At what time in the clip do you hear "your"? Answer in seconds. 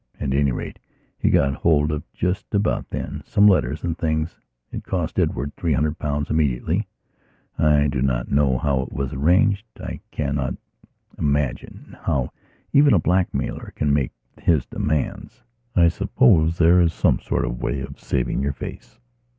18.41-18.53